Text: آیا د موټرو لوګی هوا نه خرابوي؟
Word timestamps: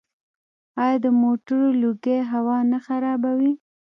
آیا 0.83 0.97
د 1.05 1.07
موټرو 1.21 1.67
لوګی 1.81 2.19
هوا 2.31 2.57
نه 2.71 2.79
خرابوي؟ 2.85 3.53